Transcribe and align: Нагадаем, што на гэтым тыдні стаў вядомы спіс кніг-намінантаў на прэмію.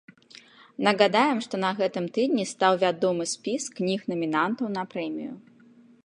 Нагадаем, 0.85 1.41
што 1.47 1.55
на 1.63 1.69
гэтым 1.81 2.05
тыдні 2.15 2.45
стаў 2.53 2.73
вядомы 2.85 3.23
спіс 3.33 3.63
кніг-намінантаў 3.81 4.67
на 4.79 4.83
прэмію. 4.95 5.33